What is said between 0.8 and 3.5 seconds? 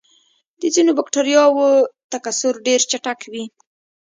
بکټریاوو تکثر ډېر چټک وي.